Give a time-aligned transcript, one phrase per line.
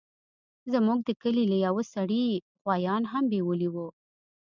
[0.73, 3.87] زموږ د کلي له يوه سړي يې غويان هم بيولي وو.